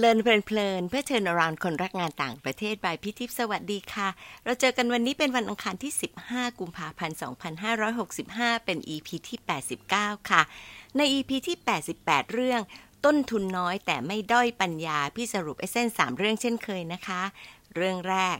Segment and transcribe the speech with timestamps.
[0.00, 4.08] เลินเพลินๆเพื่อเชิญรานคนรักงานต่างประเทศบายพิทิพสวัสดีค่ะ
[4.44, 5.92] เราเจอกันวันนี้เป็นวันอังคารที่
[6.24, 7.16] 15 กุมภาพันธ์
[7.90, 9.38] 2565 เป็น EP ที่
[9.84, 10.42] 89 ค่ะ
[10.96, 11.56] ใน EP ที่
[11.94, 12.60] 88 เรื่อง
[13.04, 17.22] ต้นทุนน้อยแต่ไม่ด้อยปัญญา พี่สรุปไอเส้น 3 เรื่องเช่นเคยนะคะ
[17.74, 18.36] เรื่องแรก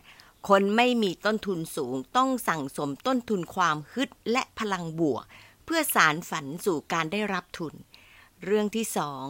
[0.48, 5.24] คนไม่มีต้นทุนสูงต้องสั่งสมต้นทุนความฮึดและพลังบวก
[5.64, 7.74] เพื่อสารฝันสู่การได้รับทุน
[8.45, 9.24] เรื่องที่สอง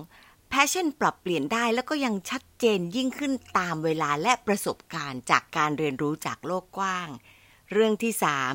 [0.53, 7.09] passion ปรับเปลี่ยนได้แล้วก็ยังชัดเจนยิ่งขึ้นตามเวลาและประสบการณ์จากการเรียนรู้จากโลกกว้าง
[7.73, 8.53] เรื่องที่สาม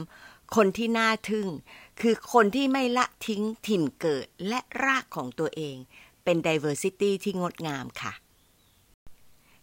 [0.55, 1.47] คนที่น่าทึ่ง
[2.01, 5.75] คือคนที่ไม่ละทิ้งถิ่นเกิดและรากของตัวเอง
[6.23, 8.13] เป็น diversity ที่งดงามค่ะ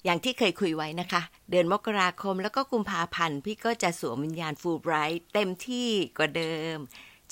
[0.05, 5.89] อย่างที่เคยคุยไว้นะคะ เดือนมกราคมแล้วก็กุมภาพันธ์ พี่ก็จะสวมวิญญาณฟูไบรท์เต็มที่
[6.19, 6.79] กว่าเดิม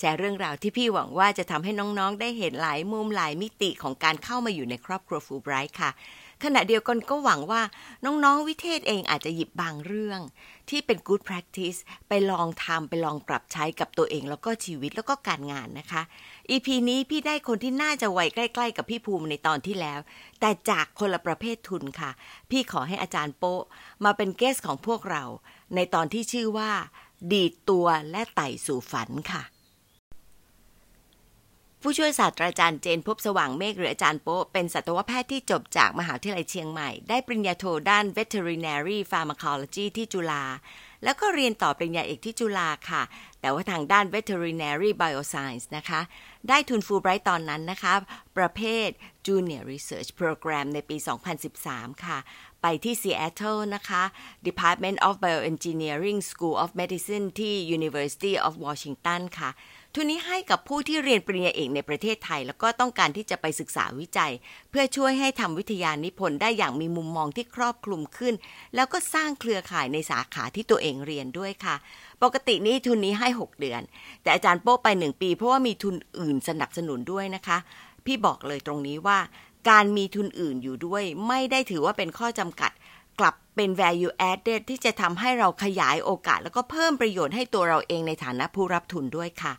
[0.03, 5.91] แชร์เรื่องราวที่พี่หวังว่าจะทำให้น้องๆ ได้เห็นหลายมุมหลายมิติของการเข้ามาอยู่ในครอบครัวฟูไบรท์ค่ะ
[6.45, 7.63] ขณะเดียวกันก็หวังว่า
[8.05, 10.21] น้องๆ วิเทศเองอาจจะหยิบบางเรื่อง
[10.71, 16.03] ที่เป็น good practice ไปลองทำไปลองปรับใช้กับตัวเองแล้วก็ชีวิตแล้วก็การงานนะคะ
[16.51, 20.01] EP นี้พี่ได้คนที่น่าจะไวใกล้ ๆ กับพี่ภูมิในตอนที่แล้ว
[20.41, 22.11] แต่จากคนละประเภททุนค่ะ
[22.51, 23.63] พี่ขอให้อาจารย์โป๊ะ
[24.05, 25.25] มาเป็นเกสของพวกเรา
[25.75, 26.71] ในตอนที่ชื่อว่า
[27.33, 29.45] ดีดตัวและไต่สู่ฝันค่ะ
[31.83, 40.45] ผู้ช่วยศาสตราจารย์เจนพบสว่างเมฆหรืออาจารย์โป๊ะเป็นสัตวแพทย์ที่จบจากมหาวิทยาลัยเชียงใหม่ ได้ปริญญาโทด้าน veterinary pharmacology ที่จุฬา
[41.05, 43.03] แล้วก็เรียนต่อปริญญาเอกที่จุฬาค่ะ
[43.41, 46.01] แต่ว่าทางด้าน veterinary bioscience นะคะ
[46.49, 47.95] ได้ทุนฟูลไบรท์ตอนนั้นนะคะ
[48.37, 48.89] ประเภท
[49.27, 50.97] junior research program ในปี
[51.51, 52.19] 2013 ค่ะ
[52.63, 54.03] ไปที่ Seattle นะคะ
[54.49, 59.51] Department of Bioengineering School of Medicine ที่ University of Washington ค่ะ
[59.95, 64.33] ทุนนี้ให้กับผู้ที่เรียนปริญญาเอกในประเทศไทย แล้วก็ต้องการที่จะไปศึกษาวิจัย
[64.71, 68.35] เพื่อช่วยให้ทำวิทยานิพนธ์ได้อย่างมีมุมมองที่ครอบคลุมขึ้น
[68.75, 71.77] แล้วก็สร้างเครือข่ายในสาขาที่ตัวเองเรียนด้วยค่ะ
[72.23, 73.83] ปกตินี้ทุนนี้ให้ 6 เดือน
[74.23, 77.59] แต่อาจารย์โป๊ไป 1 ปี เพราะว่ามีทุนอื่นสนับสนุนด้วยนะคะ
[78.05, 79.19] พี่บอกเลยตรงนี้ว่า
[79.71, 82.71] การมีทุนอื่นอยู่ด้วย ไม่ได้ถือว่าเป็นข้อจำกัด
[83.19, 89.55] กลับเป็น value added ที่จะทำให้เราขยายโอกาส แล้วก็เพิ่มประโยชน์ให้ตัวเราเองในฐานะผู้รับทุนด้วยค่ะ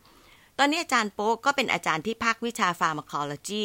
[0.63, 3.63] ตอนนี้อาจารย์โป๊กก็เป็นอาจารย์ที่ภาควิชาฟาร์มคอลจี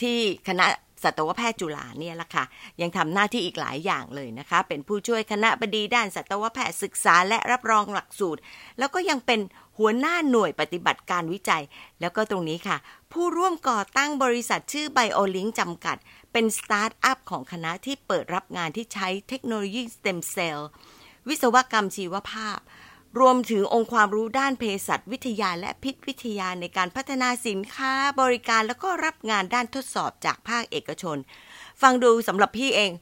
[0.00, 0.66] ที่คณะ
[1.02, 2.44] สัตวแพทย์จุฬาเนี่ยแหละค่ะ
[2.80, 8.40] ยังทำหน้าที่อีกหลายอย่างเลยนะคะ เป็นผู้ช่วยคณะบดีด้านสัตวแพทย์ศึกษาและรับรองหลักสูตร
[8.78, 9.40] แล้วก็ยังเป็น
[9.78, 11.62] หัวหน้าหน่วยปฏิบัติการวิจัย
[12.00, 12.76] แล้วก็ตรงนี้ค่ะ
[13.12, 15.96] ผู้ร่วมก่อตั้งบริษัทชื่อไบโอลิงจำกัด
[16.32, 20.68] เป็นสตาร์ทอัพของคณะที่เปิดรับงานที่ใช้เทคโนโลยีสเต็มเซลล์
[21.28, 22.58] วิศวกรรมชีวภาพ
[23.18, 31.16] รวมถึงองค์ความรู้ด้านเภสัชวิทยาและพิษวิทยาในการพัฒนาสินค้าบริการแล้วก็รับงานด้านทดสอบจากภาคเอกชน
[31.82, 32.92] ฟังดูสำหรับพี่เอง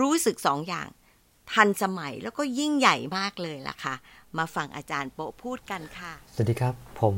[0.00, 0.88] รู้สึกสองอย่าง
[1.52, 3.94] ทันสมัยแล้วก็ยิ่งใหญ่มากเลยล่ะค่ะ
[4.38, 7.16] มาฟังอาจารย์โปะพูดกันค่ะ สวัสดีครับ ผม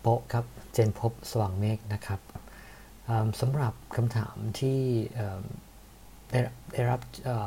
[0.00, 2.20] โปะครับ เจนพบสว่างเมฆนะครับ
[3.40, 4.78] สำหรับคำถามที่
[6.30, 6.40] ได้
[6.72, 7.00] ได้รับ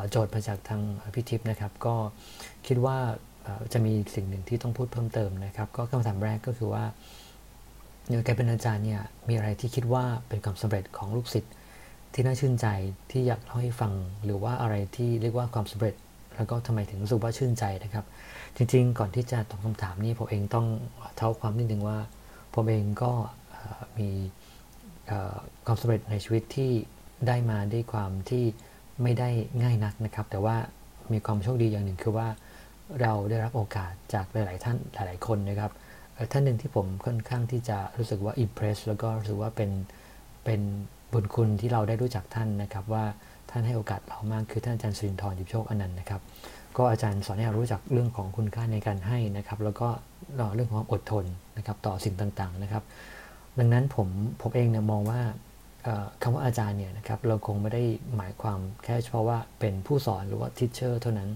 [0.09, 0.81] โจทย์มาจากทาง
[1.15, 1.95] พิทิพนะครับ ก็
[2.67, 2.97] คิดว่า
[3.73, 6.83] จะมีสิ่งหนึ่งที่ต้องพูดเพิ่มเติมนะครับ ก็คำถามแรกก็คือว่า
[8.07, 11.53] เนี่ยแกเป็นอาจารย์เนี่ยมีอะไรที่คิดว่าเป็นความสำเร็จของลูกศิษย์
[12.13, 12.67] ที่น่าชื่นใจ
[13.11, 13.93] ที่อยากเล่าให้ฟัง
[14.23, 15.95] หรือว่าอะไรที่เรียกว่าความสำเร็จ
[16.35, 18.05] แล้วก็ทำไมถึงรู้สึกว่าชื่นใจนะครับ
[18.55, 20.67] จริง ๆ ก่อนที่จะตอบคำถามนี้ผมเองต้อง
[21.17, 21.97] เท่าความนิดนึงว่า
[22.53, 23.11] ผมเองก็
[23.97, 24.09] มี
[25.65, 26.71] ความสำเร็จในชีวิตที่
[27.27, 28.43] ได้มาด้วยความที่
[29.01, 29.29] ไม่ได้
[29.63, 30.55] ง่ายนักนะครับ แต่ว่า
[31.11, 32.27] มีความโชคดีอย่างหนึ่งคือว่า
[33.01, 35.71] เราได้รับโอกาสจากหลาย ๆ ท่านหลาย ๆ คนนะครับ
[36.31, 39.71] ท่านหนึ่งที่ผมค่อนข้างที่จะรู้สึกว่าอิมเพรสแล้วก็รู้สึกว่าเป็น
[40.45, 40.61] เป็น
[41.11, 43.05] บุญคุณที่เราได้รู้จักท่านนะครับ ว่า
[43.51, 46.21] ท่านให้โอกาสเรามากคือท่านอาจารย์สุรินทร์ยิบโชคอนันต์นะครับ
[46.77, 49.87] ก็อาจารย์สอนให้เรารู้จักเรื่องของคุณค่าในการให้นะครับ แล้วก็
[50.55, 51.25] เรื่องของความอดทน
[51.57, 52.83] นะครับต่อสิ่งต่าง ๆ นะครับ
[53.59, 54.07] ดังนั้นผม
[54.41, 55.21] ผมเองเนี่ยมองว่า
[56.21, 57.83] คำว่าอาจารย์เนี่ยนะครับเราคงไม่ได้
[58.15, 61.29] หมายความแค่เฉพาะว่าเป็นผู้สอนหรือว่า teacher เท่านั้น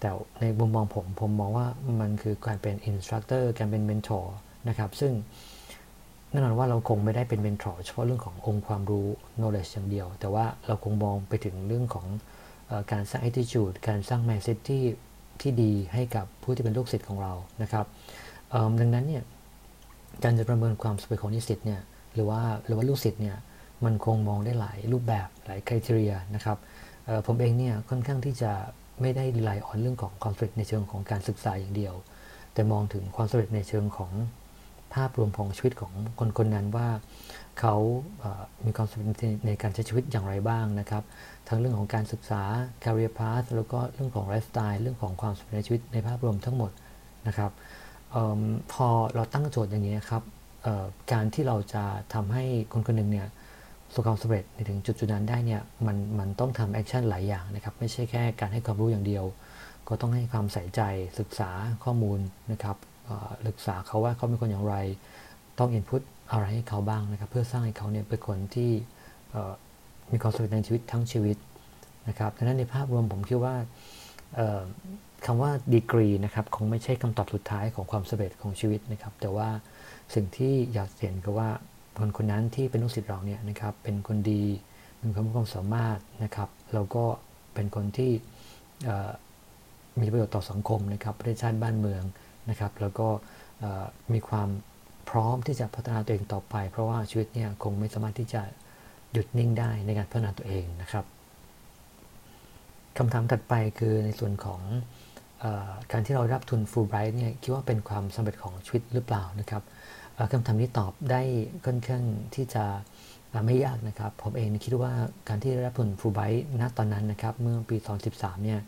[0.00, 0.10] แต่
[0.40, 1.66] ในมุมมองผม ผมมองว่า
[2.00, 4.36] มันคือการเป็น instructor การเป็น mentor
[4.68, 5.12] นะครับ ซึ่ง
[6.30, 9.06] แน่นอนว่าเราคงไม่ได้เป็น mentor เฉพาะเรื่องขององค์ความรู้
[9.38, 12.06] knowledge อย่างเดียว แต่ว่าเราคงมองไปถึงเรื่องของ
[12.70, 14.82] อการสร้าง attitude การสร้าง mindset ที่
[15.40, 17.86] ที่ดีให้กับผู้ที่เป็นลูกศิษย์ของเรานะครับ
[18.80, 19.22] ดังนั้นเนี่ย
[20.22, 21.80] การจะประเมินความสำเร็จของนิสิตเนี่ย
[22.14, 23.36] หรือว่าหรือว่าลูกศิษย์เนี่ย
[23.84, 26.58] มันคงมองได้หลายรูปแบบหลายคุณทีนะครับ
[27.26, 28.52] ผมเองเนี่ยค่อนข้างที่จะ
[29.00, 31.94] ไม่ได้ rely on เรื่องของความสำเร็จในเชิงของการศึกษาอย่างเดียว
[32.52, 34.12] แต่มองถึงความสำเร็จในเชิงของ
[34.94, 36.88] ภาพรวมของชีวิตของคนคนนั้นว่า
[37.60, 37.74] เขา
[38.64, 39.16] มีความสำเร็จ
[39.46, 41.02] ในการใช้ชีวิตอย่างไรบ้างนะครับ
[41.48, 42.42] ทั้งเรื่องของการศึกษา
[42.84, 46.70] career path แล้วก็เรื่องของไลฟ์สไตล์เรื่องของความสำเร็จในชีวิตในภาพรวมทั้งหมด
[47.26, 47.50] นะครับ
[48.14, 48.42] ออ
[48.72, 50.22] พอเราตั้งโจทย์อย่างนี้ครับ
[51.12, 51.84] การที่เราจะ
[52.14, 53.28] ทำให้คนคนหนึ่งเนี่ย
[53.94, 59.24] สบความสำเร็จในถึงจุดจุดนั้นได้เนี่ยมันมันต้องทำ action หลายอย่างนะครับไม่ใช่แค่การให้ความรู้อย่างเดียว
[59.88, 60.80] ก็ต้องให้ความใส่ใจ
[61.20, 61.50] ศึกษา
[61.84, 62.20] ข้อมูล
[62.52, 62.76] นะครับ
[63.48, 64.76] ศึกษาเขาว่าเขาเป็นคนอย่างไร
[65.58, 66.02] ต้องอินพุต
[66.32, 68.70] อะไรให้เขาบ้างนะครับเพื่อสร้างให้เขาเนี่ยเป็นคนที่
[70.12, 71.36] มีความสำเร็จในชีวิตทั้งชีวิต
[72.08, 73.54] นะครับดังนั้นในภาพรวมผมคิดว่า
[75.26, 79.48] คำว่าดีกรีนะครับคงไม่ใช่คำตอบสุดท้ายของความสำเร็จของชีวิตนะครับแต่ว่า
[80.14, 81.50] สิ่งที่อยากเห็นก็ว่า
[81.98, 84.44] คนคนนั้นที่เป็นลูกศิษย์เราเนี่ยนะครับเป็นคนดี
[85.00, 87.04] มีความความสามารถนะครับแล้วก็
[87.54, 88.12] เป็นคนที่
[90.00, 92.02] มีประโยชน์ต่อสังคมนะครับประเทศชาติบ้านเมือง
[92.50, 93.08] นะครับ แล้วก็
[94.12, 94.48] มีความ
[95.10, 98.42] พร้อมที่จะพัฒนาตัวเองต่อไป เพราะว่าชีวิตเนี่ยคงไม่สามารถที่จะ
[99.12, 101.04] หยุดนิ่งได้ในการพัฒนาตัวเองนะครับ
[102.96, 104.60] คำถามถัดไปคือในส่วนของ
[105.42, 105.44] อ
[105.92, 109.62] การที่เรารับทุนฟูลไบรท์เนี่ยคิดว่าเป็นความสำเร็จของชีวิตหรือเปล่านะครับ
[110.32, 111.22] คำถามนี้ตอบได้
[111.66, 112.02] ค่อนข้าง
[112.34, 112.64] ที่จะ
[113.46, 114.92] ไม่ยากนะครับ ผมเองคิดว่า
[115.28, 117.76] การที่ได้รับทุนฟูลไบรท์ณตอนนั้นนะครับ เมื่อปี
[118.10, 118.60] 2013 เนี่ย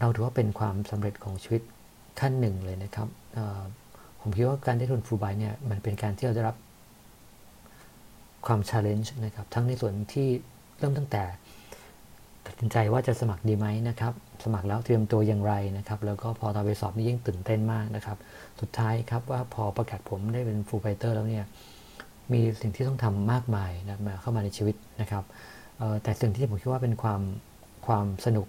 [0.00, 1.62] เราถือว่าเป็นความสำเร็จของชีวิต
[2.20, 3.08] ขั้นหนึ่งเลยนะครับ
[4.20, 6.56] ผมคิดว่าการได้ทุนฟูลไบรท์เนี่ย มันเป็นการที่เราได้รับ
[8.46, 10.28] ความ challenge นะครับ ทั้งในส่วนที่
[10.78, 11.22] เริ่มตั้งแต่
[12.46, 14.12] ตัดสินใจว่าจะสมัครดีไหมนะครับ
[14.44, 18.18] สมัครแล้วเตรียมตัวอย่างไรนะครับ แล้วก็พอตอนไปสอบนี่ยิ่งตื่นเต้นมากนะครับ
[18.60, 21.44] สุดท้ายครับว่าพอประกาศผมได้เป็น Fulbrighter แล้วเนี่ย
[22.32, 25.24] มีสิ่งที่ต้องทำมากมายนะมาเข้ามาในชีวิตนะครับ
[26.02, 27.20] แต่สิ่งที่ผมคิดว่าเป็นความ
[27.86, 28.46] ความสนุก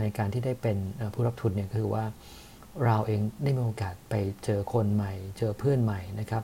[0.00, 0.76] ในการที่ได้เป็น
[1.14, 2.04] ผู้รับทุนเนี่ยคือว่า
[2.84, 6.42] เราเองได้มีโอกาสไปเจอคนใหม่ เจอเพื่อนใหม่นะครับ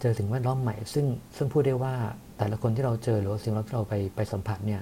[0.00, 1.06] เจอสิ่งแวดล้อมใหม่ ซึ่ง
[1.36, 1.94] ซึ่งพูดได้ว่า
[2.38, 4.80] แต่ละคนที่เราเจอหรือสิ่งที่เราไปไปสัมผัสเนี่ย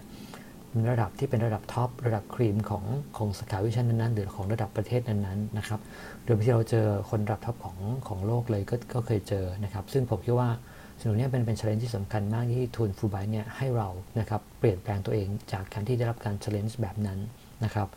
[0.90, 2.84] ระดับที่เป็นระดับ top ระดับครีมของ
[3.16, 5.80] ของสาขาวิชานั้นๆ หรือของระดับประเทศนั้นๆนะครับ
[6.24, 7.76] โดยที่เราเจอคนระดับท็อปของ
[8.08, 10.50] ของโลกเลยก็ก็เคยเจอนะครับ ซึ่งผมคิดว่า
[10.98, 13.88] สิ่งนี้เป็นเป็น challenge ที่สำคัญมากที่ทุนฟูไบเนี่ยให้เรา
[14.18, 17.18] นะครับเปลี่ยนแปลงตัวเองจากการที่ได้รับการ challenge แบบนั้น
[17.64, 17.88] นะครับ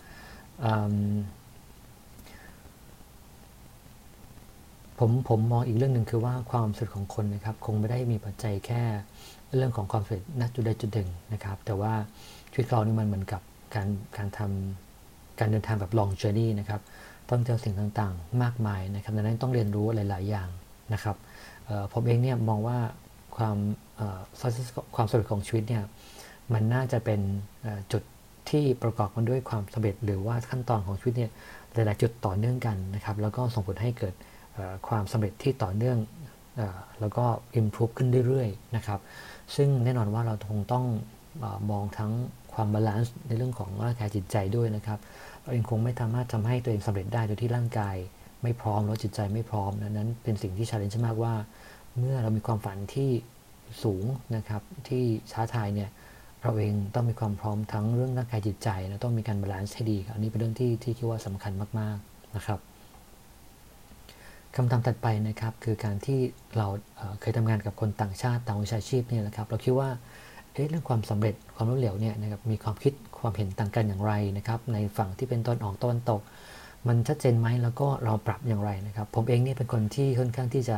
[5.00, 8.84] ผมผมมองอีกเรื่องหนึ่งคือว่าความสุดของคนนะครับ คงไม่ได้มีปัจจัยแค่
[9.56, 11.94] เรื่องของความสุดณจุดใดจุดหนึ่งนะครับ แต่ว่า
[12.54, 13.42] ชีวิตเรานี่มันเหมือนกับ
[13.76, 16.82] การการทำการเดินทางแบบ long journey นะครับ
[17.30, 20.50] ต้องเจอสิ่งต่างๆ มากมายนะครับดังนั้นต้องเรียนรู้หลายๆ อย่าง
[20.94, 21.16] นะครับ
[21.94, 22.78] ผมเองเนี่ยมองว่า
[23.36, 23.58] ความ
[24.96, 25.84] ความสำเร็จของชีวิตเนี่ย
[26.54, 27.20] มันน่าจะเป็น
[27.92, 28.04] จุด
[28.50, 31.32] ที่ประกอบกันด้วยความสำเร็จหรือว่าขั้นตอนของชีวิตเนี่ย
[31.74, 34.14] หลายๆจุดต่อเนื่องกันนะครับ แล้วก็ส่งผลให้เกิด
[34.88, 35.98] ความสำเร็จที่ต่อเนื่อง
[37.00, 37.26] แล้วก็
[37.60, 39.00] improve ขึ้นเรื่อยๆนะครับ
[39.56, 40.86] ซึ่งแน่นอนว่าเราคงต้อง
[41.72, 42.12] มองทั้ง
[42.54, 45.00] ความ balance ในเรื่องของร่างกายจิตใจด้วยนะครับ
[45.42, 47.96] เราเองคงไม่สามารถทำให้ตัวเองสำเร็จได้โดยที่ร่างกาย
[48.44, 51.34] ไม่พร้อมแล้วจิตใจไม่พร้อมนั้นเป็นสิ่งที่ challenge มากว่า
[51.98, 53.10] เมื่อเรามีความฝันที่
[53.84, 54.06] สูง
[54.36, 55.90] นะครับที่ท้าทายเนี่ย
[56.42, 62.60] เราเองต้องมีความพร้อมทั้งเรื่องร่างกายจิตใจและต้องมีการ balance ให้ดีอันนี้เป็นเรื่องที่ที่คิดว่าสำคัญมากๆนะครับ
[64.56, 66.20] คำถามถัดไปนะครับคือการที่
[66.58, 66.68] เรา
[67.22, 69.90] เคยทำงานกับคนต่างชาติต่างวิชาชีพเนี่ยนะครับ เราคิดว่า
[70.54, 76.22] เรื่องความสำเร็จความล้มเหลวเนี่ยนะครับมีความคิดความเห็นต่างกันอย่างไรนะครับ ในฝั่งที่เป็นตอนออกตอนตก
[76.88, 80.78] มันชัดเจนไหมแล้วก็เราปรับอย่างไรนะครับ ผมเองเนี่ยเป็นคนที่ค่อนข้างที่จะ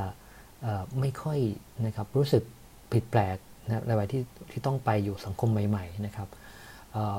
[1.00, 1.39] ไม่ค่อย
[1.86, 2.44] นะครับรู้สึก
[2.91, 6.27] ผิดแปลกนะในวัยที่ที่ต้องไปอยู่สังคมใหม่ๆนะครับ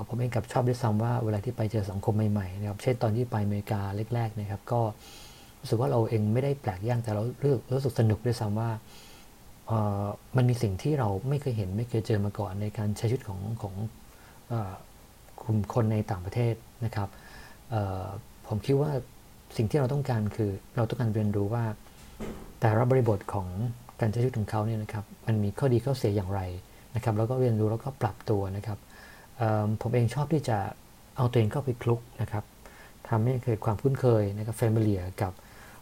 [0.08, 3.80] ผมเองกับชอบด้วยซ้ำว่าเวลาที่ไปเจอสังคมใหม่ๆนะครับเช่นตอนที่ไปอเมริกา
[4.14, 4.80] แรกๆนะครับก็
[5.60, 8.70] รู้สึกว่าเราเองไม่ได้แปลกย่างแต่เรารู้รู้สึกสนุกด้วยซ้ำว่า
[10.36, 13.74] มันมีสิ่งที่เราไม่เคยเห็นไม่เคยเจอมาก่อนในการใช้ชีวิตของของ
[15.42, 16.54] กลุ่มคนในต่างประเทศ
[16.84, 17.08] นะครับ
[18.48, 18.90] ผมคิดว่า
[19.56, 21.64] สิ่งที่เราต้องการคือเราต้องการเรียนรู้ว่า
[22.60, 23.48] แต่ละบริบทของ
[24.00, 26.40] การใช้ชีวิตของเขาเนี่ยนะครับมันมีข้อดีข้อเสียอย่างไร
[26.94, 28.78] นะครับ แล้วก็เรียนรู้แล้วก็ปรับตัวนะครับ
[29.82, 30.58] ผมเองชอบที่จะ
[31.16, 32.44] เอาตัวเองเข้าไปคลุกนะครับ
[33.08, 35.32] ทำให้เกิดความคุ้นเคยนะครับ familiar กับ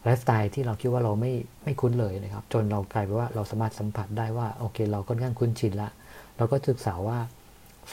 [0.04, 1.32] ไลฟ์สไตล์ที่เราคิดว่าเราไม่
[1.64, 5.90] ไม่คุ้นเลยนะครับ จนเรากลายเป็นว่าเราสามารถสัมผัสได้ว่าโอเค เราค่อนข้างคุ้นชินละ
[6.36, 7.18] เราก็ศึกษาว่า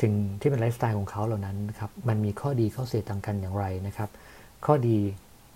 [0.01, 4.09] สิ่งที่เป็นไลฟ์สไตล์ของเขาเหล่านั้นนะครับมันมีข้อดีข้อเสียต่างกันอย่างไรนะครับ
[4.65, 4.97] ข้อดี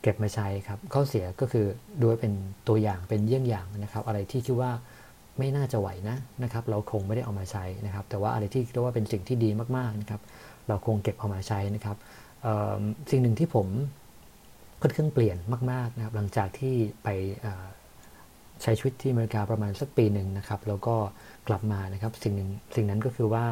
[0.01, 1.65] เก็บมาใช้ครับ ข้อเสียก็คือ
[2.01, 2.33] ดูเป็น
[2.67, 4.71] ตัวอย่างเป็นเยี่ยงอย่างนะครับ อะไรที่คิดว่า
[5.37, 10.21] ไม่น่าจะไหวนะนะครับ เราคงไม่ได้เอามาใช้นะครับ แต่ว่าอะไรที่คิดว่าเป็นสิ่งที่ดีมากๆนะครับ
[10.67, 11.97] เราคงเก็บเอามาใช้นะครับ
[13.11, 13.67] สิ่งหนึ่งที่ผม
[14.85, 15.37] ค่อนข้างเปลี่ยน
[15.71, 17.07] มากๆนะครับหลังจากที่ไป
[18.61, 20.95] ใช้ชีวิตที่อเมริกาประมาณสักปีหนึ่งนะครับ แล้วก็
[21.47, 23.45] กลับมานะครับสิ่งหนึ่งสิ่งนั้นก็คือว่า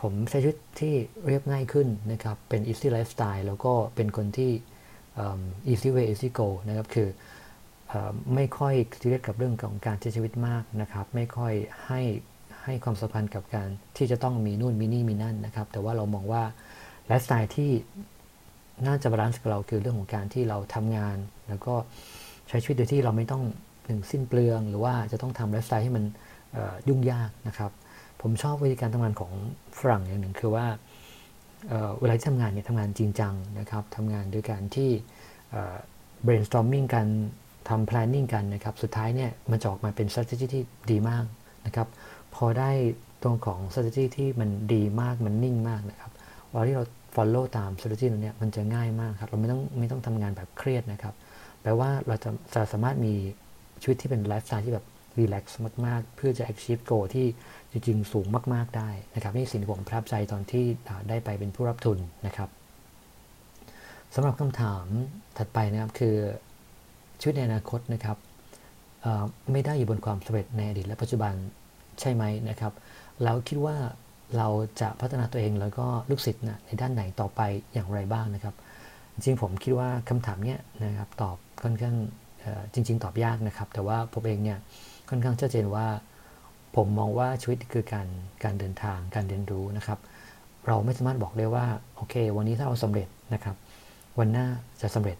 [0.00, 0.94] ผมใช้ชีวิตที่
[1.26, 4.52] เรียบง่ายขึ้นนะครับ เป็น easy lifestyle แล้วก็เป็นคนที่
[5.72, 7.08] easy way easy go นะครับ คือ
[8.34, 11.54] ไม่ค่อยซีเรียสกับเรื่องของการใช้ชีวิตมากนะครับ ไม่ค่อย
[11.86, 12.02] ให้
[12.64, 16.42] ให้ความสำคัญกับการที่จะต้องมีนู่นมีนี่มีนั่นนะครับ แต่ว่าเรามองว่า
[17.06, 17.70] ไลฟ์สไตล์ที่
[18.86, 21.16] น่าจะ balance กับเราคือเรื่องของการที่เราทำงาน
[21.48, 21.74] แล้วก็
[22.48, 23.42] ใช้ชีวิตโดยที่เราไม่ต้อง
[23.86, 26.04] หนึ่งสิ้นเปลือง หรือว่าจะต้องทำไลฟ์สไตล์ให้มัน
[26.88, 27.70] ยุ่งยากนะครับ
[28.20, 29.32] ผมชอบวิธีการทำงานของ
[29.78, 30.66] ฝรั่งอย่างหนึ่งคือว่า
[31.68, 34.90] เเวลาที่ทำงานเนี่ยทำงานจริงจังนะครับทำงานโดยการที่
[36.26, 37.06] brainstorming กัน
[37.68, 41.24] ทำ planning กันนะครับ สุดท้ายเนี่ยมันจะออกมาเป็น strategy ที่ดีมาก
[41.66, 41.88] นะครับ
[42.34, 42.70] พอได้
[43.22, 46.12] ตรงของ strategy ที่มันดีมากมันนิ่งมากนะครับ
[46.48, 46.84] เวลาที่เรา
[47.14, 51.14] follow ตาม strategy นั้นเนี่ยมันจะง่ายมากครับ เราไม่ต้องไม่ต้องทำงานแบบเครียดนะครับ
[51.62, 53.14] แปลว่าเราจะจะสามารถมี
[53.82, 54.86] ชีวิตที่เป็นไลฟ์สไตล์ที่แบบ
[55.18, 57.26] รีแลกซ์มาก ๆ เพื่อจะ achieve goal ที่
[57.70, 60.64] จริง ๆ สูงมาก ๆ ได้นะครับ นี่สิ่งที่ผมประทับใจตอนที่
[61.08, 62.48] ได้ไปเป็นผู้รับทุนนะครับ
[64.14, 64.84] สำหรับคำถาม
[65.38, 66.16] ถัดไปนะครับคือ
[67.20, 68.16] ชีวิตในอนาคตนะครับ
[69.52, 71.34] ไม่ได้อยู่บนความสำเร็จในอดีตและปัจจุบัน
[72.00, 72.72] ใช่ไหมนะครับ
[73.24, 73.76] เราคิดว่า
[74.36, 74.48] เรา
[74.80, 77.40] จะพัฒนาตัวเองแล้วก็ลูกศิษย์นะในด้านไหนต่อไป
[77.72, 78.54] อย่างไรบ้างนะครับ
[79.14, 81.96] จริงผมคิดว่าคำถามนี้นะครับตอบค่อนข้าง
[82.74, 84.58] จริง ๆ ตอบยากนะครับ แต่ว่าผมเองเนี่ย
[85.08, 85.86] ค่อนข้างชัดเจนว่า
[86.76, 88.06] ผมมองว่าชีวิตคือการ
[88.44, 89.98] การเดินทางการเรียนรู้นะครับ
[90.66, 91.64] เราไม่สามารถบอกได้ว่า
[91.96, 93.56] โอเค วันนี้ถ้าเราสำเร็จนะครับ
[94.18, 94.46] วันหน้า
[94.82, 95.18] จะสำเร็จ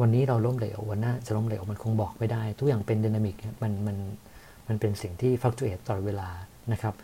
[0.00, 3.96] วันนี้เราล้มเหลววันหน้าจะล้มเหลวมันคงบอกไม่ได้ ทุกอย่างเป็นดินามิกมันมัน
[4.66, 6.28] มันเป็นสิ่งที่ฟักตัวเองตลอดเวลา
[6.72, 6.94] นะครับ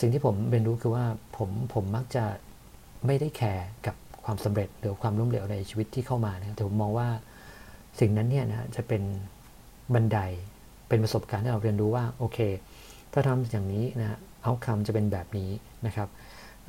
[0.00, 1.04] สิ่งที่ผมเรียนรู้คือว่า
[1.36, 2.24] ผมผมมักจะ
[3.06, 7.08] ไม่ได้แคร์กับความสำเร็จหรือความล้มเหลวในชีวิตที่เข้ามานะแต่ผมมองว่า
[8.00, 9.02] สิ่งนั้นเนี่ยนะจะเป็น
[9.94, 10.18] บันได
[10.88, 12.38] เป็นประสบการณ์ที่เราเรียนรู้ว่าโอเค
[13.12, 15.50] ถ้าทำอย่างนี้นะเอาคำจะเป็นแบบนี้
[15.86, 16.08] นะครับ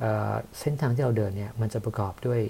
[0.00, 2.40] เเส้นทางที่เราเดินเนี่ยมันจะประกอบด้วย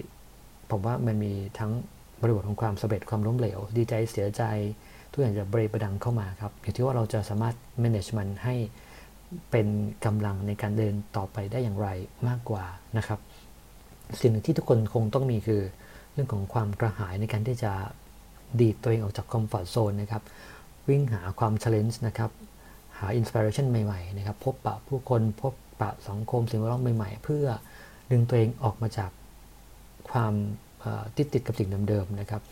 [0.70, 1.72] ผมว่ามันมีทั้ง
[2.20, 4.42] บริบทของความสำเร็จความล้มเหลว ดีใจเสียใจ
[5.12, 8.54] ทุกอย่างจะเบรประดังเข้ามาครับอยู่ที่ว่าเราจะสามารถ manage มันให้
[9.50, 9.66] เป็น
[10.04, 11.88] กำลังในการเดินต่อไปได้อย่างไร
[12.28, 12.64] มากกว่า
[12.98, 13.20] นะครับ
[14.20, 15.62] สิ่งหนึ่งที่ทุกคนคงต้องมีคือ
[16.12, 17.72] เรื่องของความกระหายในการที่จะ
[18.60, 20.22] ดีดตัวเองออกจาก comfort zone นะครับ
[20.88, 22.30] วิ่งหาความ challenge นะครับ
[22.98, 27.46] หา inspiration ใหม่ๆนะครับ พบปะผู้คนพบปะสังคมสิ่งแวดล้อมใหม่ๆ เพื่อ
[28.10, 29.10] ดึงตัวเองออกมาจาก
[30.10, 30.34] ความ
[31.16, 32.42] ติดติดกับสิ่งเดิมๆนะครับ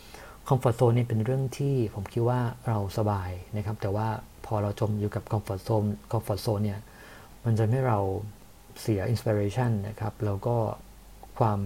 [0.53, 4.09] comfort zone นี่เป็นเรื่องที่ผมคิดว่าเราสบายนะครับ แต่ว่า
[4.47, 6.80] พอเราจมอยู่กับ comfort zone comfort zone เนี่ย
[7.45, 7.99] มันจะให้เรา
[8.80, 10.57] เสียอินสปิเรชันนะครับ แล้วก็
[11.38, 11.59] ความ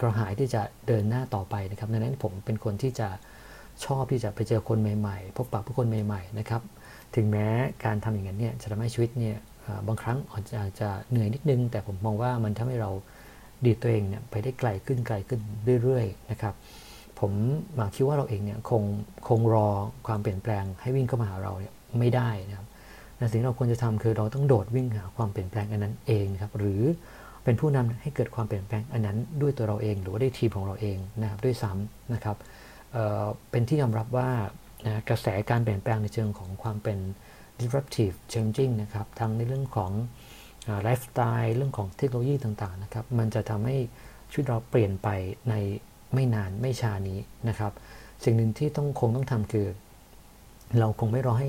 [0.00, 3.08] กระหายที่จะเดินหน้าต่อไปนะครับดังนั้นผมเป็นคนที่จะ
[3.84, 6.62] ชอบที่จะไปเจอคนใหม่ๆ พบปะผู้คนใหม่ๆนะครับ
[7.14, 7.46] ถึงแม้
[7.84, 9.36] การทำอย่างนั้นเนี่ยจะทำให้ชีวิตเนี่ย
[9.86, 12.90] บางครั้งอาจจะจะเหนื่อยนิดนึง แต่ผมมองว่ามันทำให้เรา
[13.64, 15.40] ดีตัวเองเนี่ยไปได้ไกลขึ้นไกลขึ้น
[15.82, 16.54] เรื่อยๆนะครับ
[17.20, 17.32] ผม
[17.78, 18.82] มาคิดว่าเราเองเนี่ยคง
[19.28, 19.68] คงรอ
[20.06, 22.66] ความเปลี่ยนแปลงให้วิ่งเข้ามาหาเราเนี่ยไม่ได้นะครับ
[23.30, 26.82] สิ่งที่เราควรจะทำคือเราต้องโดดวิ่งหาความเปลี่ยนแปลงอันนั้นเองครับหรือ
[27.44, 32.36] เป็นผู้นำให้เกิดความเปลี่ยนแปลงอันนั้น ด้วยตัวเราเอง หรือว่าด้วยทีมของเราเองนะครับด้วยซ้ำนะครับ
[32.92, 34.30] เเป็นที่ยอมรับว่า
[35.08, 36.98] กระแสการเปลี่ยนแปลงในเชิงของความเป็น
[37.60, 39.90] disruptive changing นะครับทั้งในเรื่องของ
[40.82, 43.76] ไลฟ์สไตล์เรื่องของเทคโนโลยีต่างๆนะครับมันจะทำให้
[44.30, 45.08] ชีวิตเราเปลี่ยนไป
[45.50, 45.54] ใน
[46.14, 47.72] ไม่นานไม่ช้านี้นะครับ
[48.24, 49.66] สิ่งหนึ่งที่ต้องคงต้องทำคือ
[50.78, 51.48] เราคงไม่รอให้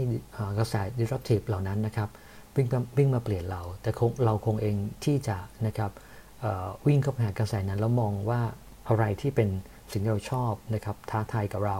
[0.57, 2.09] กระแส disruptive เหล่านั้นนะครับ
[2.55, 3.91] วิ่งวิ่งมาเปลี่ยนเรา แต่
[4.25, 4.75] เราคงเอง
[5.05, 5.37] ที่จะ
[5.67, 5.91] นะครับ
[6.87, 8.41] วิ่งเข้าไปหากระแสนั้นแล้วมองว่า
[8.87, 9.49] อะไรที่เป็น
[9.91, 11.77] สิ่งที่เราชอบนะครับท้าทายกับเรา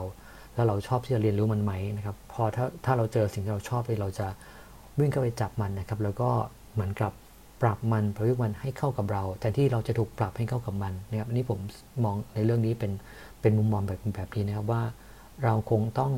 [0.54, 4.28] แล้วเราชอบที่จะเรียนรู้มันไหมนะครับพอถ้าถ้าเราเจอสิ่งที่เราชอบเราจะ
[5.00, 6.30] วิ่งเข้าไปจับมันนะครับ แล้วก็
[6.74, 7.14] เหมือนกับ
[7.62, 11.60] ปรับมันประยุกต์มันให้เข้ากับเราแต่ที่เราจะถูกปรับให้เข้ากับมันนะครับอันนี้ผม
[12.04, 12.92] มองในเรื่องนี้เป็น
[13.42, 14.84] เป็นมุมมองแบบแบบนี้นะครับว่า
[15.44, 16.14] เราคงต้อง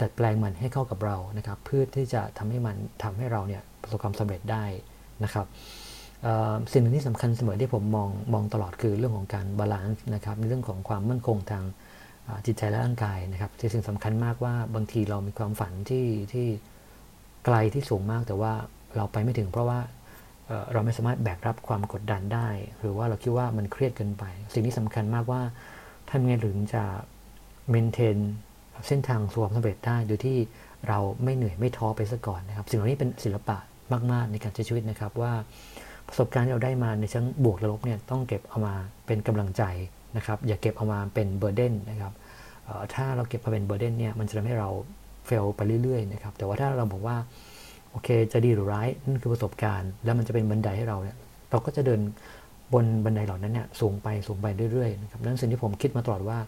[0.00, 4.64] ดัดแปลงมันให้เข้ากับเรานะครับ เพื่อที่จะทำให้มันทำให้เราเนี่ยประสบความสำเร็จได้
[5.24, 5.46] นะครับ
[6.72, 11.64] สิ่งหนึ่งที่สำคัญเสมอที่ผมมองมองตลอดคือเรื่องของการ balance นะครับในเรื่องของความมั่นคงทาง
[12.46, 16.46] จิตใจและร่างกายนะครับที่สิ่งสำคัญมากว่าบางทีเรามีความฝันที่ที่
[17.44, 18.52] ไกลที่สูงมากแต่ว่า
[18.96, 19.80] เราไปไม่ถึงเพราะว่า
[20.72, 25.42] เราไม่สามารถแบกรับความกดดันได้ หรือว่าเราคิดว่ามันเครียดเกินไป สิ่งที่สำคัญมากว่า
[26.08, 26.82] ทำไงถึงจะ
[27.70, 28.18] เมนเทน
[28.86, 30.38] เส้นทางสู่ความสำเร็จได้โดยที่
[30.88, 33.56] เราไม่เหนื่อยไม่ท้อไปซะก่อนนะครับ สิ่งเหล่านี้เป็นศิลปะ
[34.12, 35.32] มากๆในการใช้ชีวิตนะครับว่า
[36.08, 38.74] ประสบการณ์ที่เราได้มาในชั้งบวกและลบเนี่ยต้องเก็บเอามา
[39.06, 39.62] เป็นกำลังใจ
[40.16, 42.12] นะครับ อย่าเก็บเอามาเป็นเบอร์เดนนะครับ
[42.94, 44.68] ถ้าเราเก็บมาเป็นเบอร์เดนเนี่ยมันจะทำให้เรา
[45.26, 47.16] เฟลไปเรื่อยๆนะครับแต่ว่าถ้าเราบอกว่า
[47.92, 51.16] โอเค จะดีหรือร้ายนั่นคือประสบการณ์ แล้วมันจะเป็นบันไดให้เราเนี่ย
[51.50, 52.00] เราก็จะเดิน
[52.72, 56.38] บนบันไดเหล่านั้นเนี่ยสูงไปสูงไปเรื่อยๆนะครับนั่นสิ่งที่ผมคิดมาตลอดว่า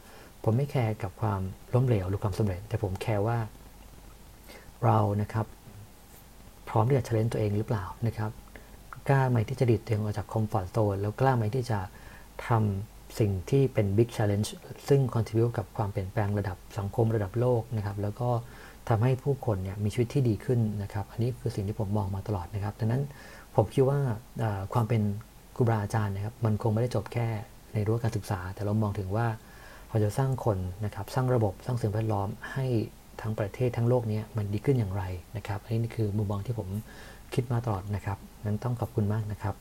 [0.44, 1.40] ผมไม่แคร์กับความ
[1.74, 3.38] ล้มเหลวหรือความสำเร็จ แต่ผมแคร์ว่า
[4.84, 5.46] เรานะครับ
[6.68, 8.30] พร้อมที่จะ challenge ตัวเองหรือเปล่านะครับ
[9.08, 11.78] กล้าไหมที่จะดีดตัวเองออกจาก comfort zone แล้วกล้าไหมที่จะ
[12.46, 14.54] ทำ สิ่งที่เป็นบิ๊กช l เลนจ์
[14.88, 18.28] ซึ่ง contribute กับความเปลี่ยนแปลงระดับสังคมระดับโลกนะครับแล้วก็
[18.88, 23.02] ทำให้ผู้คนเนี่ยมีชีวิตที่ดีขึ้นนะครับอันนี้คือสิ่งที่ผมมองมาตลอดนะครับดังนั้น
[23.54, 24.00] ผมคิดว่า
[24.72, 25.02] ความเป็น
[25.56, 27.26] ครูบาอาจารย์นะครับมันคงไม่ได้จบแค่
[27.74, 29.26] ในรั้วการศึกษา แต่เรามองถึงว่า
[29.90, 32.66] เราจะสร้างคนนะครับสร้างระบบสร้างสิ่งแวดล้อมให้
[33.20, 35.02] ทั้งประเทศทั้งโลกนี้มันดีขึ้นอย่างไร
[35.36, 36.68] นะครับ อันนี้คือมุมมองที่ผม
[37.34, 39.54] คิดมาตลอดนะครับนั้นต้องขอบคุณมากนะครับ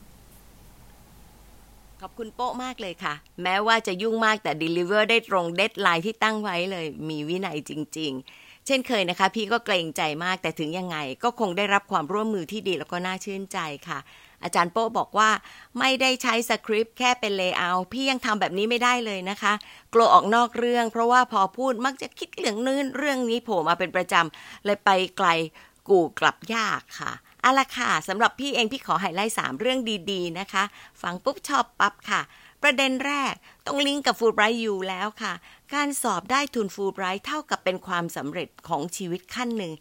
[2.06, 13.58] ขอบคุณโป๊ะมากเลยค่ะ แม้ว่าจะยุ่งมากแต่ deliver ได้ตรงเดทไลน์ที่ตั้งไว้เลยมีวินัยจจริง ๆ เช่นเคยนะคะ พี่ก็เกรงใจมากแต่ถึงยังไง ก็คงได้รับความร่วมมือที่ดีแล้วก็น่าชื่นใจ
[13.88, 13.98] ค่ะ
[14.42, 15.30] อาจารย์โป๊ะบอกว่า
[15.78, 19.52] ไม่ได้ใช้สคริปต์แค่เป็น layer พี่ยังทำแบบนี้ไม่ได้เลยนะคะ
[19.94, 25.28] กลัวออกนอกเรื่อง เพราะว่าพอพูดมักจะคิดเรื่องนู้นเรื่องนี้โผล่มาเป็นประจำเลยไปไกล
[25.88, 27.12] กู่กลับยากค่ะ
[27.44, 29.78] เอาละค่ะสำหรับพี่เองพี่ขอไฮไลท์สามเรื่อง
[30.10, 30.64] ดีๆนะคะ
[31.02, 32.20] ฟังปุ๊บชอบปั๊บค่ะ
[32.62, 33.34] ประเด็นแรก
[33.66, 35.32] ต้องลิงก์กับฟูลไบรท์ยูแล้วค่ะ
[35.74, 39.72] การสอบได้ทุนฟูลไบรท์เท่ากับเป็นความสำเร็จของชีวิตขั้นหนึ่ง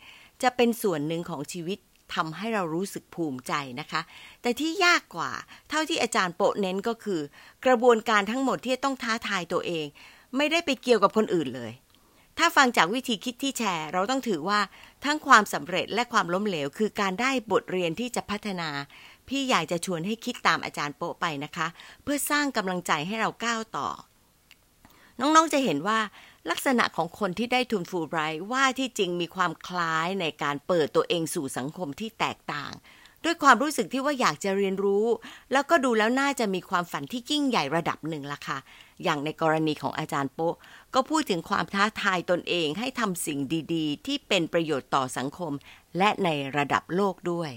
[0.43, 1.77] จะเป็นส่วนหนึ่งของชีวิต
[2.15, 4.01] ทำให้เรารู้สึกภูมิใจนะคะ
[4.41, 5.32] แต่ที่ยากกว่า
[5.70, 7.22] เท่าที่อาจารย์โปะเน้นก็คือ
[7.65, 9.86] กระบวนการทั้งหมดที่ต้องท้าทายตัวเอง
[10.38, 11.72] ไม่ได้ไปเกี่ยวกับคนอื่นเลย
[12.37, 14.59] ถ้าฟังจากวิธีคิดที่แชร์ เราต้องถือว่า
[15.05, 18.69] ทั้งความสำเร็จและความล้มเหลว คือการได้บทเรียนที่จะพัฒนา
[19.27, 21.67] พี่อยากจะชวนให้คิดตามอาจารย์โปะไปนะคะ
[22.03, 23.89] เพื่อสร้างกำลังใจให้เราก้าวต่อ
[25.19, 25.99] น้องๆจะเห็นว่า
[26.49, 32.72] ลักษณะของคนที่ได้ทุนฟูลไบรท์ว่าที่จริงมีความคล้ายในการเปิดตัวเองสู่สังคมที่แตกต่าง
[33.24, 35.05] ด้วยความรู้สึกที่ว่าอยากจะเรียนรู้
[35.51, 38.57] แล้วก็ดูแล้วน่าจะมีความฝันที่ยิ่งใหญ่ระดับหนึ่งละค่ะ
[39.03, 40.55] อย่างในกรณีของอาจารย์โป๊ะ
[40.94, 43.39] ก็พูดถึงความท้าทายตนเองให้ทำสิ่ง
[43.74, 45.53] ดีๆ ที่เป็นประโยชน์ต่อสังคม
[45.98, 47.51] และในระดับโลกด้วย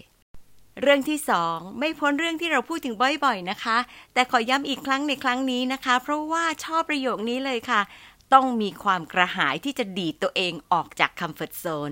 [0.80, 3.78] เรื่องที่สองไม่พ้นเรื่องที่เราพูดถึงบ่อยๆนะคะ
[4.14, 7.80] แต่ขอย้ำอีกครั้งในครั้งนี้นะคะ เพราะว่าชอบประโยคนี้เลยค่ะ
[8.32, 11.90] ต้องมีความกระหายที่จะดีดตัวเองออกจากคัมฟอร์ทโซน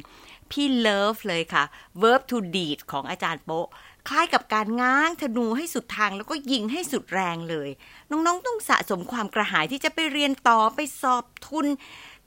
[0.50, 1.64] พี่เลิฟเลยค่ะ
[2.02, 3.68] verb to deed ของอาจารย์โป๊ะ
[4.08, 7.68] คล้ายกับการง้างธนูให้สุดทางแล้วก็ยิงให้สุดแรงเลย
[8.10, 11.66] น้องๆ ต้องสะสมความกระหายที่จะไปเรียนต่อไปสอบทุน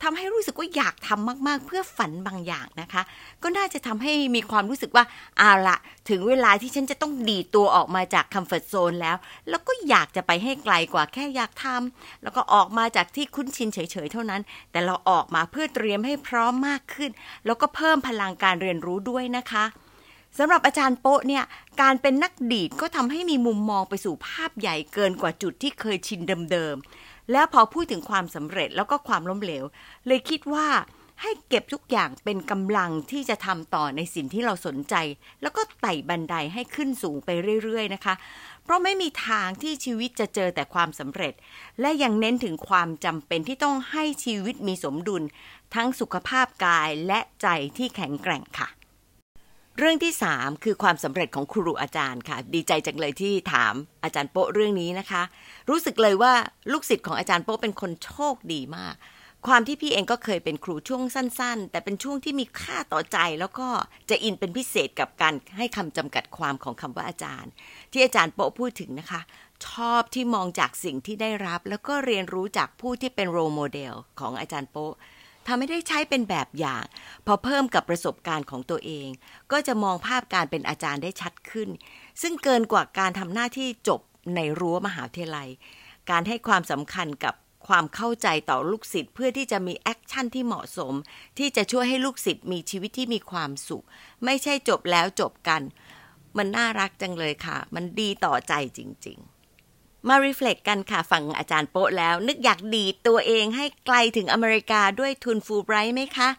[0.04, 3.02] ทำให้รู้สึกว่าอยากทำมากๆ เพื่อฝันบางอย่างนะคะ
[3.44, 5.04] ก็น่าจะทำให้มีความรู้สึกว่า
[5.38, 5.78] เอาละ
[6.10, 9.18] ถึงเวลาที่ฉันจะต้องดีตัวออกมาจากคัมฟอร์ทโซนแล้ว
[9.50, 17.12] แล้วก็อยากจะไปให้ไกลกว่าแค่อยากทำแล้วก็ออกมาจากที่คุ้นชินเฉยๆเท่านั้น แต่เราออกมาเพื่อเตรียมให้พร้อมมากขึ้น
[17.46, 19.66] แล้วก็เพิ่มพลังการเรียนรู้ด้วยนะคะ
[20.38, 21.44] สำหรับอาจารย์โป๊ะเนี่ย
[21.82, 29.66] การเป็นนักดีดก็ทำให้มีมุมมองไปสู่ภาพใหญ่เกินกว่าจุดที่เคยชินเดิมๆ แล้วพอพูดถึงความสำเร็จแล้วก็ความล้มเหลว
[30.08, 30.68] เลยคิดว่า
[31.22, 34.96] ให้เก็บทุกอย่างเป็นกำลังที่จะทำต่อในสิ่งที่เราสนใจ
[35.42, 37.30] แล้วก็ไต่บันไดให้ขึ้นสูงไป
[37.64, 38.14] เรื่อยๆนะคะ
[38.64, 41.34] เพราะไม่มีทางที่ชีวิตจะเจอแต่ความสำเร็จ
[41.82, 45.24] และยังเน้นถึงความจำเป็นที่ต้องให้ชีวิตมีสมดุล
[45.76, 48.68] ทั้งสุขภาพกายและใจที่แข็งแกร่งค่ะ
[49.80, 55.24] เรื่องที่ 3 คือความสำเร็จของครูอาจารย์ค่ะ ดีใจจังเลยที่ถามอาจารย์โป๊ะเรื่องนี้นะคะ
[55.70, 56.34] รู้สึกเลยว่า
[56.72, 58.96] ลูกศิษย์ของอาจารย์โป๊ะเป็นคนโชคดีมาก
[59.48, 63.68] ความที่พี่เองก็เคยเป็นครูช่วงสั้น ๆ แต่เป็นช่วงที่มีค่าต่อใจแล้วก็
[64.10, 67.52] จะอินเป็นพิเศษกับการให้คำจำกัดความของคำว่าอาจารย์
[67.92, 69.22] ที่อาจารย์โป๊ะพูดถึงนะคะ
[69.68, 74.94] ชอบที่มองจากสิ่งที่ได้รับ แล้วก็เรียนรู้จากผู้ที่เป็นโรโมเดลของอาจารย์โป๊ะ
[75.48, 76.84] ทำให้ได้ใช้เป็นแบบอย่าง
[77.26, 79.08] พอเพิ่มกับประสบการณ์ของตัวเอง
[79.52, 81.70] ก็จะมองภาพการเป็นอาจารย์ได้ชัดขึ้น
[82.22, 84.02] ซึ่งเกินกว่าการทำหน้าที่จบ
[84.36, 85.50] ในรั้วมหาวิทยาลัย
[86.10, 87.36] การให้ความสำคัญกับ
[87.68, 90.94] ความเข้าใจต่อลูกศิษย์เพื่อที่จะมี action ที่เหมาะสม
[91.38, 93.86] ที่จะช่วยให้ลูกศิษย์มีชีวิตที่มีความสุข
[94.26, 95.62] ไม่ใช่จบแล้วจบกัน
[96.38, 99.37] มันน่ารักจังเลยค่ะ มันดีต่อใจจริง ๆ
[100.10, 106.30] มา reflect กันค่ะฟังอาจารย์โป๊ะแล้ว นึกอยากดีดตัวเองให้ไกลถึงอเมริกาด้วยทุนฟูลไบรท์ไหมคะ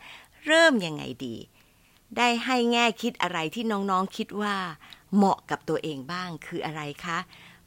[0.46, 1.36] เริ่มยังไงดี
[2.16, 4.56] ได้ให้แง่คิดอะไรที่น้องๆคิดว่า
[5.14, 7.18] เหมาะกับตัวเองบ้างคืออะไรคะ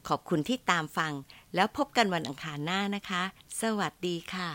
[0.08, 1.12] ขอบคุณที่ตามฟัง
[1.54, 3.22] แล้วพบกันวันอังคารหน้านะคะ
[3.60, 4.50] สวัสดีค่ะ